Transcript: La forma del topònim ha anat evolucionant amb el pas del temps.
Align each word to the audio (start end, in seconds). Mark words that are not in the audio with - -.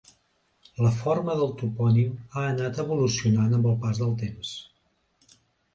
La 0.85 0.93
forma 1.01 1.35
del 1.41 1.51
topònim 1.59 2.15
ha 2.39 2.47
anat 2.55 2.81
evolucionant 2.85 3.55
amb 3.61 3.71
el 3.75 3.79
pas 3.87 4.03
del 4.05 4.21
temps. 4.25 4.59